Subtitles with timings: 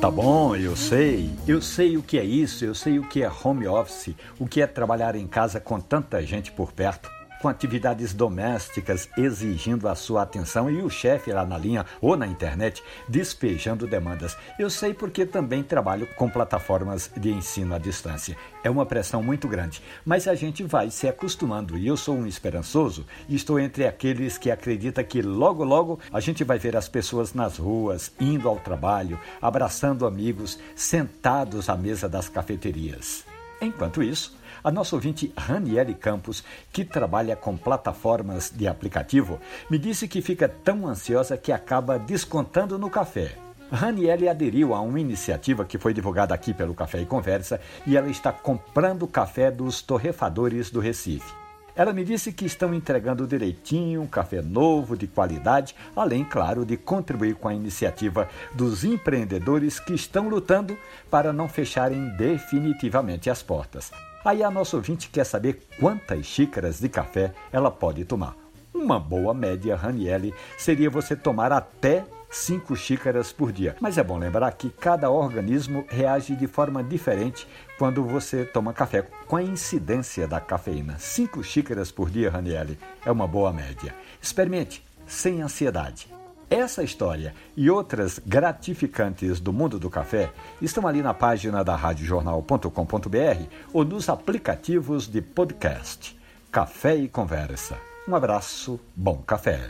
[0.00, 1.28] Tá bom, eu sei.
[1.46, 4.62] Eu sei o que é isso, eu sei o que é home office, o que
[4.62, 10.22] é trabalhar em casa com tanta gente por perto com atividades domésticas exigindo a sua
[10.22, 14.36] atenção e o chefe lá na linha ou na internet despejando demandas.
[14.58, 18.36] Eu sei porque também trabalho com plataformas de ensino à distância.
[18.62, 22.26] É uma pressão muito grande, mas a gente vai se acostumando e eu sou um
[22.26, 26.88] esperançoso e estou entre aqueles que acreditam que logo logo a gente vai ver as
[26.88, 33.29] pessoas nas ruas, indo ao trabalho, abraçando amigos, sentados à mesa das cafeterias.
[33.60, 36.42] Enquanto isso, a nossa ouvinte Raniele Campos,
[36.72, 39.38] que trabalha com plataformas de aplicativo,
[39.70, 43.36] me disse que fica tão ansiosa que acaba descontando no café.
[43.70, 48.08] Raniele aderiu a uma iniciativa que foi divulgada aqui pelo Café e Conversa e ela
[48.08, 51.40] está comprando café dos torrefadores do Recife.
[51.80, 56.76] Ela me disse que estão entregando direitinho um café novo, de qualidade, além, claro, de
[56.76, 60.76] contribuir com a iniciativa dos empreendedores que estão lutando
[61.10, 63.90] para não fecharem definitivamente as portas.
[64.22, 68.36] Aí a nossa ouvinte quer saber quantas xícaras de café ela pode tomar.
[68.80, 73.76] Uma boa média, Raniele, seria você tomar até 5 xícaras por dia.
[73.78, 77.46] Mas é bom lembrar que cada organismo reage de forma diferente
[77.78, 80.98] quando você toma café, com a incidência da cafeína.
[80.98, 83.94] 5 xícaras por dia, Raniele, é uma boa média.
[84.20, 86.08] Experimente, sem ansiedade.
[86.48, 93.44] Essa história e outras gratificantes do mundo do café estão ali na página da radiojornal.com.br
[93.74, 96.18] ou nos aplicativos de podcast.
[96.50, 97.89] Café e Conversa.
[98.10, 99.60] Um abraço, bom café.